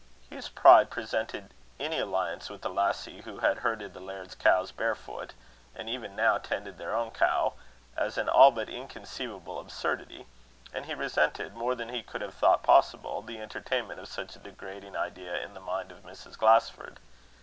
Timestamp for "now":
6.15-6.39